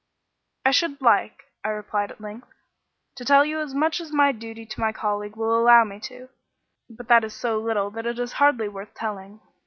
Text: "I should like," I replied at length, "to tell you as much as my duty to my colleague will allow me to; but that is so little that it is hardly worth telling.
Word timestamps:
"I 0.65 0.71
should 0.71 0.99
like," 0.99 1.43
I 1.63 1.69
replied 1.69 2.09
at 2.09 2.19
length, 2.19 2.47
"to 3.17 3.23
tell 3.23 3.45
you 3.45 3.59
as 3.59 3.75
much 3.75 4.01
as 4.01 4.11
my 4.11 4.31
duty 4.31 4.65
to 4.65 4.79
my 4.79 4.91
colleague 4.91 5.35
will 5.35 5.55
allow 5.55 5.83
me 5.83 5.99
to; 6.09 6.27
but 6.89 7.07
that 7.09 7.23
is 7.23 7.35
so 7.35 7.59
little 7.59 7.91
that 7.91 8.07
it 8.07 8.17
is 8.17 8.33
hardly 8.41 8.67
worth 8.67 8.95
telling. 8.95 9.41